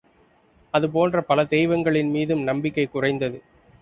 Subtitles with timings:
[0.73, 3.41] அது போன்ற பல தெய்வங்களின் மீதும் நம்பிக்கைக் குறைந்தது.